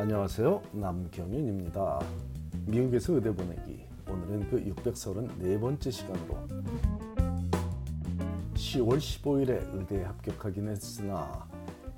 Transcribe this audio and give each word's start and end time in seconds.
안녕하세요. 0.00 0.62
남경윤입니다. 0.72 2.00
미국에서 2.64 3.12
의대 3.12 3.34
보내기. 3.34 3.84
오늘은 4.08 4.48
그 4.48 4.64
634번째 4.64 5.92
시간으로 5.92 6.38
10월 8.54 8.96
15일에 8.96 9.74
의대에 9.74 10.04
합격하긴 10.04 10.68
했으나 10.68 11.46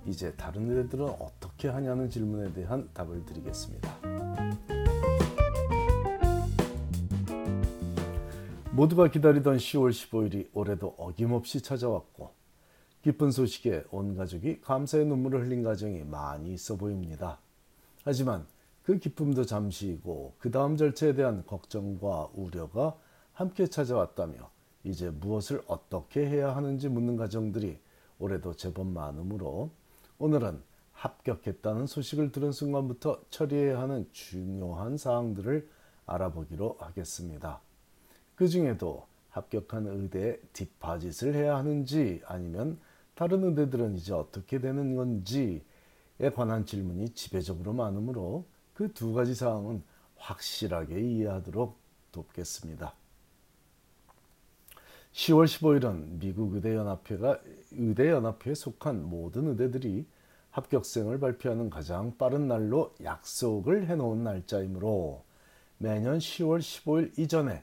이제 0.05 0.35
다른 0.35 0.69
의대들은 0.69 1.11
어떻게 1.11 1.69
하냐는 1.69 2.11
질문에 2.11 2.53
대한 2.53 2.91
답을 2.93 3.25
드리겠습니다. 3.25 3.97
모두가 8.73 9.13
기다리던 9.13 9.59
10월 9.59 9.91
15일이 9.91 10.49
올해도 10.55 10.97
어김없이 10.99 11.63
찾아왔고 11.63 12.33
기쁜 13.03 13.31
소식에 13.31 13.85
온 13.93 14.17
가족이 14.17 14.61
감사의 14.61 15.07
눈물을 15.07 15.47
흘린 15.47 15.63
가정이 15.63 16.03
많이 16.03 16.53
있어 16.55 16.77
보입니다. 16.77 17.39
하지만 18.05 18.47
그 18.83 18.99
기쁨도 18.99 19.45
잠시이고 19.45 20.35
그 20.39 20.51
다음 20.51 20.77
절차에 20.77 21.15
대한 21.15 21.45
걱정과 21.47 22.31
우려가 22.35 22.97
함께 23.33 23.67
찾아왔다며 23.67 24.51
이제 24.85 25.11
무엇을 25.11 25.63
어떻게 25.67 26.27
해야 26.27 26.55
하는지 26.55 26.89
묻는 26.89 27.17
가정들이 27.17 27.79
올해도 28.19 28.55
제법 28.55 28.89
많으므로 28.89 29.71
오늘은 30.19 30.61
합격했다는 30.93 31.87
소식을 31.87 32.33
들은 32.33 32.53
순간부터 32.53 33.23
처리해야 33.31 33.81
하는 33.81 34.09
중요한 34.13 34.97
사항들을 34.97 35.69
알아보기로 36.07 36.77
하겠습니다. 36.79 37.61
그 38.35 38.49
중에도 38.49 39.07
합격한 39.31 39.87
의대에 39.87 40.39
뒷바짓을 40.53 41.35
해야 41.35 41.57
하는지 41.57 42.21
아니면 42.27 42.79
다른 43.15 43.45
의대들은 43.45 43.97
이제 43.97 44.13
어떻게 44.13 44.61
되는 44.61 44.95
건지에 44.95 45.63
관한 46.31 46.67
질문이 46.67 47.11
지배적으로 47.11 47.73
많으므로 47.73 48.47
그 48.75 48.93
두 48.93 49.13
가지 49.13 49.35
사항은 49.35 49.83
확실하게 50.17 51.01
이해하도록 51.01 51.77
돕겠습니다. 52.13 52.95
10월 55.13 55.45
15일은 55.45 56.21
미국 56.21 56.55
의대연합회가 56.55 57.41
의대연합회에 57.73 58.55
속한 58.55 59.09
모든 59.09 59.49
의대들이 59.49 60.07
합격생을 60.51 61.19
발표하는 61.21 61.71
가장 61.71 62.17
빠른 62.17 62.49
날로 62.49 62.95
약속을 63.03 63.89
해놓은 63.89 64.25
날짜이므로 64.25 65.25
매년 65.79 66.19
10월 66.19 66.61
15일 66.61 67.19
이전에 67.19 67.63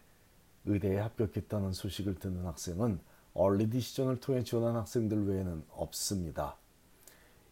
의대에 0.65 0.97
합격했다는 0.99 1.73
소식을 1.73 2.15
듣는 2.15 2.45
학생은 2.45 2.99
얼리 3.33 3.69
디시전을 3.69 4.19
통해 4.19 4.43
지원한 4.43 4.75
학생들 4.75 5.27
외에는 5.27 5.63
없습니다. 5.71 6.58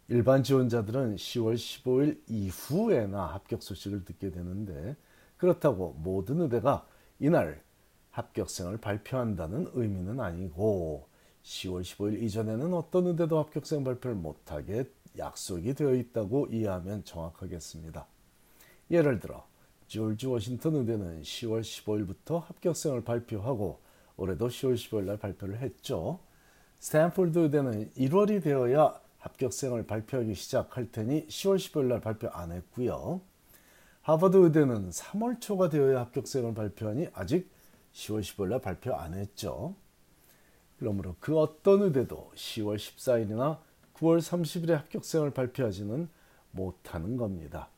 일반 0.10 0.42
지원자들은 0.42 1.18
10월 1.18 1.56
15일 1.56 2.22
이후에나 2.28 3.26
합격 3.26 3.62
소식을 3.62 4.06
듣게 4.06 4.32
되는데 4.32 4.96
그렇다고 5.36 5.98
모든 6.00 6.40
의대가 6.40 6.88
이날 7.20 7.62
합격생을 8.12 8.78
발표한다는 8.78 9.72
의미는 9.74 10.22
아니고 10.22 11.10
10월 11.44 11.82
15일 11.82 12.24
이전에는 12.24 12.74
어떤 12.74 13.08
의대도 13.08 13.38
합격생 13.38 13.84
발표를 13.84 14.16
못하게 14.16 14.90
약속이 15.18 15.74
되어 15.74 15.94
있다고 15.94 16.48
이해하면 16.52 17.04
정확하겠습니다. 17.04 18.08
예를 18.90 19.20
들어 19.20 19.46
조지 19.88 20.26
워싱턴 20.26 20.76
의대는 20.76 21.22
10월 21.22 21.62
15일부터 21.62 22.44
합격생을 22.44 23.04
발표하고 23.04 23.82
올해도 24.16 24.48
10월 24.48 24.76
15일 24.76 25.04
날 25.04 25.18
발표를 25.18 25.60
했죠. 25.60 26.20
스탠포드 26.80 27.40
의대는 27.40 27.92
1월이 27.92 28.42
되어야 28.42 29.07
합격생을 29.28 29.86
발표하기 29.86 30.34
시작할 30.34 30.92
테니 30.92 31.28
10월 31.28 31.58
15일 31.58 31.86
날 31.86 32.02
발표 32.02 32.30
안 32.30 32.52
했고요. 32.52 33.22
하버드 34.02 34.38
의대는 34.38 34.90
3월 34.90 35.42
초가 35.42 35.70
되어야 35.70 36.00
합격생을 36.00 36.54
발표하니 36.54 37.10
아직 37.14 37.50
10월 37.94 38.22
15일 38.22 38.48
날 38.50 38.62
발표 38.62 38.94
안 38.94 39.14
했죠. 39.14 39.76
그러므로 40.80 41.16
그 41.20 41.38
어떤 41.38 41.82
의대도 41.82 42.32
10월 42.36 42.78
14일이나 42.78 43.60
9월 43.96 44.20
30일에 44.20 44.72
합격생을 44.74 45.32
발표하지는 45.32 46.08
못하는 46.52 47.18
겁니다. 47.18 47.70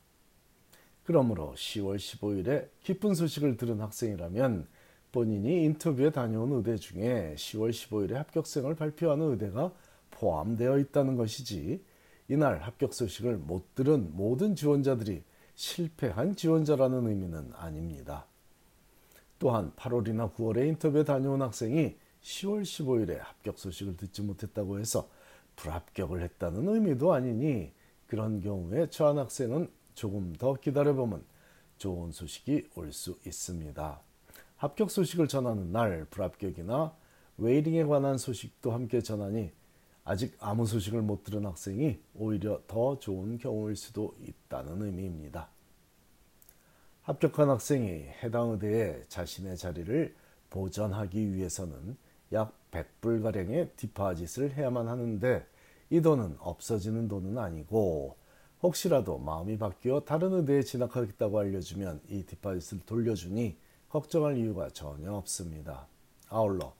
그러므로 1.04 1.54
10월 1.56 1.96
15일에 1.96 2.68
기쁜 2.82 3.14
소식을 3.14 3.56
들은 3.56 3.80
학생이라면 3.80 4.68
본인이 5.10 5.64
인터뷰에 5.64 6.10
다녀온 6.10 6.52
의대 6.52 6.76
중에 6.76 7.34
10월 7.36 7.70
15일에 7.70 8.12
합격생을 8.12 8.76
발표하는 8.76 9.30
의대가 9.30 9.72
포함되어 10.10 10.78
있다는 10.78 11.16
것이지 11.16 11.84
이날 12.28 12.58
합격 12.58 12.94
소식을 12.94 13.38
못 13.38 13.74
들은 13.74 14.10
모든 14.14 14.54
지원자들이 14.54 15.22
실패한 15.54 16.36
지원자라는 16.36 17.06
의미는 17.06 17.52
아닙니다. 17.54 18.26
또한 19.38 19.72
8월이나 19.76 20.32
9월에 20.34 20.68
인터뷰에 20.68 21.04
다녀온 21.04 21.42
학생이 21.42 21.96
10월 22.22 22.62
15일에 22.62 23.18
합격 23.18 23.58
소식을 23.58 23.96
듣지 23.96 24.22
못했다고 24.22 24.78
해서 24.78 25.08
불합격을 25.56 26.22
했다는 26.22 26.68
의미도 26.68 27.12
아니니 27.12 27.72
그런 28.06 28.40
경우에 28.40 28.88
처한 28.90 29.18
학생은 29.18 29.70
조금 29.94 30.34
더 30.34 30.54
기다려보면 30.54 31.24
좋은 31.78 32.12
소식이 32.12 32.70
올 32.76 32.92
수 32.92 33.18
있습니다. 33.26 34.00
합격 34.56 34.90
소식을 34.90 35.28
전하는 35.28 35.72
날 35.72 36.04
불합격이나 36.10 36.94
웨이링에 37.38 37.84
관한 37.84 38.18
소식도 38.18 38.72
함께 38.72 39.00
전하니 39.00 39.50
아직 40.10 40.36
아무 40.40 40.66
소식을 40.66 41.02
못 41.02 41.22
들은 41.22 41.46
학생이 41.46 42.00
오히려 42.16 42.60
더 42.66 42.98
좋은 42.98 43.38
경우일 43.38 43.76
수도 43.76 44.12
있다는 44.20 44.82
의미입니다. 44.82 45.48
합격한 47.02 47.48
학생이 47.48 48.08
해당 48.20 48.50
의대에 48.50 49.04
자신의 49.06 49.56
자리를 49.56 50.12
보전하기 50.50 51.32
위해서는 51.32 51.96
약 52.32 52.52
100불가량의 52.72 53.76
디파짓을 53.76 54.54
해야만 54.54 54.88
하는데 54.88 55.46
이 55.90 56.02
돈은 56.02 56.38
없어지는 56.40 57.06
돈은 57.06 57.38
아니고 57.38 58.16
혹시라도 58.64 59.16
마음이 59.18 59.58
바뀌어 59.58 60.00
다른 60.00 60.32
의대에 60.32 60.64
진학하겠다고 60.64 61.38
알려주면 61.38 62.00
이 62.08 62.24
디파짓을 62.24 62.80
돌려주니 62.84 63.56
걱정할 63.88 64.38
이유가 64.38 64.70
전혀 64.70 65.12
없습니다. 65.12 65.86
아울러 66.28 66.79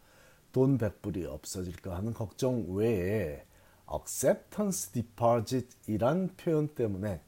돈 0.53 0.78
100불이 0.78 1.27
없어질까 1.27 1.97
하는 1.97 2.12
걱정 2.15 2.65
외에 2.75 3.44
acceptance 3.93 4.93
deposit이란 4.93 6.31
표현 6.37 6.69
때문에 6.69 7.21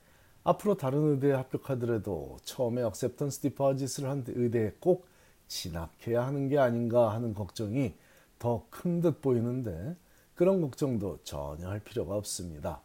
앞으로 0.44 0.76
다른 0.76 1.12
의대에 1.12 1.32
합격하더라도 1.32 2.38
처음에 2.44 2.82
acceptance 2.82 3.40
deposit을 3.40 4.08
한 4.08 4.24
의대에 4.26 4.72
꼭 4.80 5.06
진학해야 5.48 6.26
하는 6.26 6.48
게 6.48 6.58
아닌가 6.58 7.12
하는 7.12 7.34
걱정이 7.34 7.94
더 8.38 8.66
큰 8.70 9.00
듯 9.00 9.20
보이는데 9.20 9.96
그런 10.34 10.60
걱정도 10.60 11.18
전혀 11.22 11.68
할 11.68 11.78
필요가 11.80 12.16
없습니다. 12.16 12.80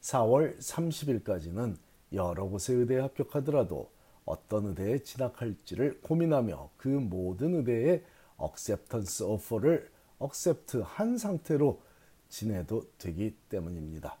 4월 0.00 0.58
30일까지는 0.58 1.76
여러 2.12 2.46
곳의 2.46 2.76
의대에 2.76 2.98
합격하더라도 3.00 3.90
어떤 4.24 4.66
의대에 4.66 4.98
진학할지를 5.00 6.00
고민하며 6.00 6.70
그 6.76 6.88
모든 6.88 7.54
의대의 7.54 8.02
acceptance 8.42 9.24
offer를 9.24 9.90
accept 10.22 10.78
한 10.84 11.18
상태로 11.18 11.82
지내도 12.28 12.90
되기 12.98 13.36
때문입니다. 13.48 14.16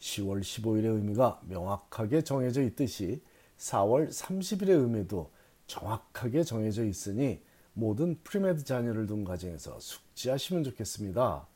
10월 0.00 0.40
15일의 0.40 0.94
의미가 0.94 1.42
명확하게 1.46 2.22
정해져 2.22 2.62
있듯이 2.62 3.22
4월 3.58 4.08
30일의 4.08 4.70
의미도 4.70 5.30
정확하게 5.66 6.42
정해져 6.42 6.84
있으니 6.84 7.42
모든 7.74 8.18
premed 8.22 8.64
자녀를 8.64 9.06
둔 9.06 9.24
가정에서 9.24 9.78
숙지하시면 9.78 10.64
좋겠습니다. 10.64 11.46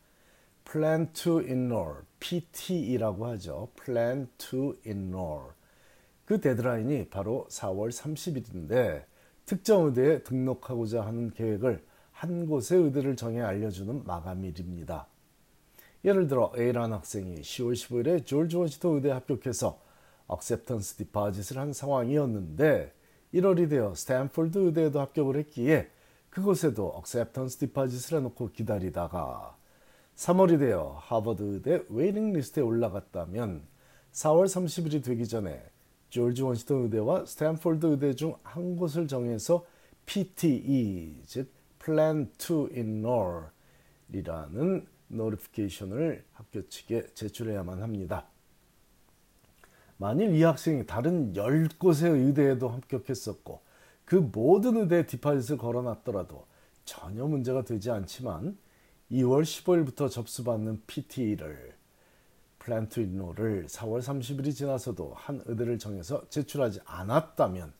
Plan 0.71 1.13
to 1.13 1.41
enroll, 1.41 2.03
PTE라고 2.21 3.27
하죠. 3.27 3.71
Plan 3.83 4.29
to 4.39 4.77
enroll. 4.87 5.53
그 6.25 6.41
데드라인이 6.41 7.11
바로 7.11 7.47
4월 7.51 7.91
30일인데 7.91 9.05
특정 9.47 9.87
의대에 9.87 10.23
등록하고자 10.23 11.05
하는 11.05 11.31
계획을 11.31 11.85
한 12.13 12.47
곳의 12.47 12.79
의대를 12.79 13.17
정해 13.17 13.41
알려주는 13.41 14.05
마감일입니다. 14.05 15.07
예를 16.05 16.27
들어 16.27 16.53
A라는 16.57 16.97
학생이 16.97 17.41
10월 17.41 17.73
15일에 17.73 18.27
조지 18.27 18.57
워싱턴 18.57 18.97
의대에 18.97 19.13
합격해서 19.13 19.81
acceptance 20.27 20.97
deposit을 20.97 21.59
한 21.59 21.73
상황이었는데 21.73 22.93
1월이 23.35 23.69
되어 23.69 23.95
스탠포드 23.95 24.59
의대에도 24.59 25.01
합격을 25.01 25.37
했기에 25.37 25.91
그곳에도 26.31 26.89
acceptance 26.89 27.59
deposit을 27.59 28.19
해놓고 28.19 28.51
기다리다가 28.51 29.57
3월이 30.17 30.59
되어 30.59 30.97
하버드 31.01 31.43
의대 31.43 31.83
waiting 31.89 32.33
list에 32.33 32.63
올라갔다면 32.63 33.67
4월 34.13 34.45
30일이 34.45 35.05
되기 35.05 35.27
전에 35.27 35.63
조지 36.15 36.43
워싱턴 36.45 36.85
의대와 36.85 37.27
스탠포드 37.27 37.87
의대 37.87 38.15
중 38.15 38.37
한 38.45 38.77
곳을 38.77 39.09
정해서 39.09 39.67
PTE 40.07 41.23
즉 41.27 41.51
Plan 41.85 42.31
to 42.39 42.69
Enroll 42.73 43.47
이라는 44.13 44.87
notification을 45.09 46.25
학교 46.33 46.69
측에 46.69 47.09
제출해야만 47.15 47.83
합니다. 47.83 48.29
만일 49.97 50.37
이 50.37 50.45
학생이 50.45 50.87
다른 50.87 51.33
10곳의 51.33 52.13
의대에도 52.15 52.69
합격했었고 52.69 53.61
그 54.05 54.15
모든 54.15 54.77
의대에 54.77 55.07
디파짓을 55.07 55.59
걸어놨더라도 55.59 56.47
전혀 56.85 57.25
문제가 57.27 57.65
되지 57.65 57.91
않지만 57.91 58.57
2월 59.11 59.43
15일부터 59.43 60.09
접수받는 60.09 60.83
PT를 60.87 61.75
플랜트 62.65 63.01
인로를 63.01 63.67
4월 63.67 64.01
30일이 64.01 64.55
지나서도 64.55 65.13
한 65.15 65.43
의대를 65.45 65.79
정해서 65.79 66.27
제출하지 66.31 66.81
않았다면 66.87 67.75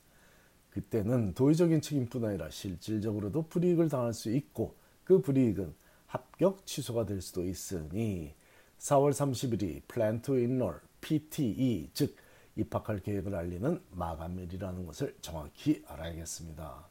그때는 0.69 1.33
도의적인 1.33 1.81
책임뿐 1.81 2.23
아니라 2.23 2.51
실질적으로도 2.51 3.47
불이익을 3.47 3.89
당할 3.89 4.13
수 4.13 4.29
있고 4.29 4.75
그 5.03 5.21
불이익은 5.21 5.73
합격 6.05 6.67
취소가 6.67 7.07
될 7.07 7.21
수도 7.21 7.43
있으니 7.43 8.35
4월 8.77 9.09
30일이 9.11 9.81
플랜트 9.87 10.31
인롤 10.39 10.79
PTE 11.01 11.89
즉 11.95 12.15
입학할 12.55 12.99
계획을 12.99 13.33
알리는 13.33 13.81
마감일이라는 13.89 14.85
것을 14.85 15.15
정확히 15.19 15.83
알아야겠습니다. 15.87 16.87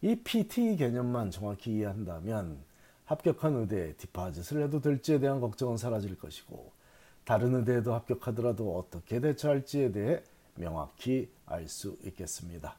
이 0.00 0.16
PT 0.16 0.76
개념만 0.76 1.30
정확히 1.30 1.76
이해한다면 1.76 2.64
합격한 3.04 3.54
의대에 3.54 3.92
디파짓을 3.92 4.64
해도 4.64 4.80
될지에 4.80 5.20
대한 5.20 5.40
걱정은 5.40 5.76
사라질 5.76 6.18
것이고 6.18 6.81
다른 7.24 7.54
의대에도 7.54 7.94
합격하더라도 7.94 8.76
어떻게 8.76 9.20
대처할지에 9.20 9.92
대해 9.92 10.22
명확히 10.54 11.30
알 11.46 11.68
수 11.68 11.96
있겠습니다. 12.04 12.76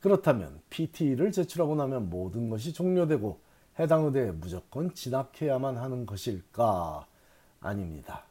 그렇다면 0.00 0.60
PT를 0.70 1.32
제출하고 1.32 1.74
나면 1.74 2.10
모든 2.10 2.48
것이 2.48 2.72
종료되고 2.72 3.40
해당 3.78 4.04
의대에 4.06 4.30
무조건 4.30 4.94
진학해야만 4.94 5.76
하는 5.76 6.06
것일까? 6.06 7.06
아닙니다. 7.60 8.24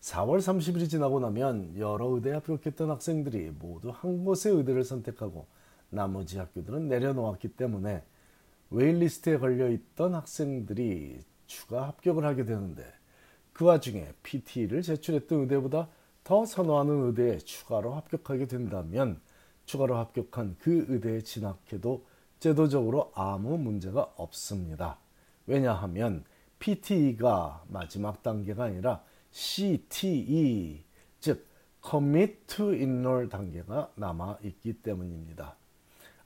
4월 0.00 0.38
30일이 0.38 0.90
지나고 0.90 1.20
나면 1.20 1.78
여러 1.78 2.06
의대에 2.06 2.32
합격했던 2.34 2.90
학생들이 2.90 3.52
모두 3.58 3.90
한 3.90 4.24
곳의 4.24 4.52
의대를 4.56 4.84
선택하고 4.84 5.46
나머지 5.90 6.38
학교들은 6.38 6.88
내려놓았기 6.88 7.48
때문에 7.48 8.02
웨일리스트에 8.70 9.38
걸려 9.38 9.68
있던 9.70 10.14
학생들이 10.14 11.20
추가 11.46 11.86
합격을 11.88 12.24
하게 12.24 12.44
되는데 12.44 12.84
그 13.52 13.64
와중에 13.64 14.12
PT를 14.22 14.82
제출했던 14.82 15.40
의대보다 15.40 15.88
더 16.24 16.46
선호하는 16.46 17.06
의대에 17.06 17.38
추가로 17.38 17.94
합격하게 17.94 18.46
된다면 18.46 19.20
추가로 19.66 19.96
합격한 19.96 20.56
그 20.60 20.86
의대에 20.88 21.20
진학해도 21.22 22.04
제도적으로 22.38 23.12
아무 23.14 23.58
문제가 23.58 24.12
없습니다. 24.16 24.98
왜냐하면 25.46 26.24
PTE가 26.58 27.64
마지막 27.68 28.22
단계가 28.22 28.64
아니라 28.64 29.02
CTE 29.30 30.84
즉 31.20 31.46
Commit 31.84 32.46
to 32.46 32.72
Enroll 32.72 33.28
단계가 33.28 33.90
남아 33.96 34.38
있기 34.42 34.74
때문입니다. 34.74 35.56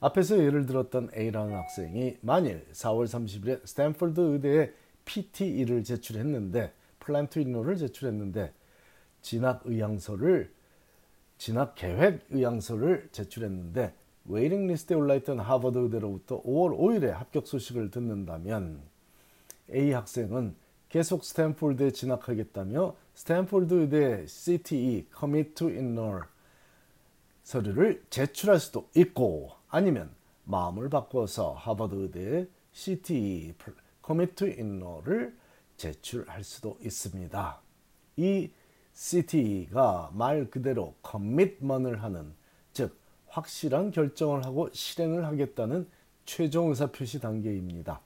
앞에서 0.00 0.38
예를 0.38 0.66
들었던 0.66 1.10
A라는 1.16 1.54
학생이 1.54 2.18
만일 2.20 2.66
4월 2.72 3.06
30일에 3.06 3.66
스탠퍼드 3.66 4.20
의대에 4.20 4.72
PTE를 5.06 5.84
제출했는데 5.84 6.72
Plan 7.06 7.28
to 7.28 7.40
Enroll을 7.40 7.76
제출했는데 7.76 8.52
진학 9.22 9.62
의향서를 9.64 10.52
진학 11.38 11.76
계획 11.76 12.26
의향서를 12.30 13.10
제출했는데 13.12 13.94
waiting 14.24 14.66
list에 14.66 14.96
올라있던 14.96 15.38
하버드 15.38 15.78
의대로부터 15.78 16.42
5월 16.42 16.76
5일에 16.76 17.10
합격 17.10 17.46
소식을 17.46 17.92
듣는다면 17.92 18.82
A 19.72 19.92
학생은 19.92 20.56
계속 20.88 21.24
스탠포드에 21.24 21.92
진학하겠다며 21.92 22.96
스탠포드 23.14 23.72
의대 23.72 24.26
CTE 24.26 25.06
Commit 25.16 25.54
to 25.54 25.70
Enroll 25.70 26.22
서류를 27.44 28.02
제출할 28.10 28.58
수도 28.58 28.88
있고 28.96 29.52
아니면 29.68 30.10
마음을 30.44 30.90
바꿔서 30.90 31.52
하버드 31.52 31.94
의대 31.94 32.48
CTE 32.72 33.54
Commit 34.04 34.34
to 34.34 34.48
Enroll을 34.48 35.45
제출할 35.76 36.44
수도 36.44 36.78
있습니다. 36.82 37.60
이 38.16 38.50
CTE가 38.94 40.10
말 40.14 40.50
그대로 40.50 40.94
커밋먼을 41.02 42.02
하는 42.02 42.32
즉 42.72 42.98
확실한 43.28 43.90
결정을 43.90 44.44
하고 44.44 44.70
실행을 44.72 45.24
하겠다는 45.26 45.88
최종 46.24 46.70
의사표시 46.70 47.20
단계입니다. 47.20 48.00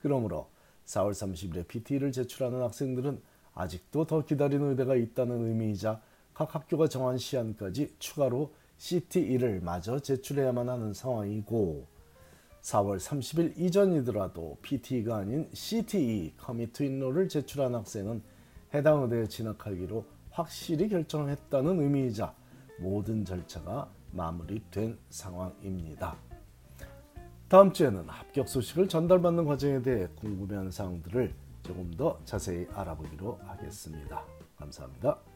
그러므로 0.00 0.48
4월 0.86 1.10
30일에 1.10 1.66
PT를 1.66 2.12
제출하는 2.12 2.62
학생들은 2.62 3.20
아직도 3.54 4.06
더 4.06 4.24
기다리는 4.24 4.70
의대가 4.70 4.94
있다는 4.94 5.48
의미이자 5.48 6.00
각 6.32 6.54
학교가 6.54 6.88
정한 6.88 7.18
시한까지 7.18 7.94
추가로 7.98 8.52
CTE를 8.76 9.60
마저 9.60 9.98
제출해야만 9.98 10.68
하는 10.68 10.92
상황이고 10.92 11.86
4월 12.66 12.98
30일 12.98 13.56
이전이더라도 13.56 14.58
PT가 14.60 15.18
아닌 15.18 15.48
CTE 15.52 16.34
커미트 16.36 16.82
인로를 16.82 17.28
제출한 17.28 17.74
학생은 17.76 18.22
해당 18.74 19.02
의대에 19.02 19.28
진학하기로 19.28 20.04
확실히 20.30 20.88
결정했다는 20.88 21.80
의미이자 21.80 22.34
모든 22.80 23.24
절차가 23.24 23.88
마무리된 24.10 24.98
상황입니다. 25.10 26.16
다음 27.48 27.72
주에는 27.72 28.08
합격 28.08 28.48
소식을 28.48 28.88
전달받는 28.88 29.44
과정에 29.44 29.80
대해 29.80 30.08
궁금해하는 30.16 30.72
사항들을 30.72 31.32
조금 31.62 31.92
더 31.92 32.18
자세히 32.24 32.66
알아보기로 32.72 33.38
하겠습니다. 33.44 34.24
감사합니다. 34.58 35.35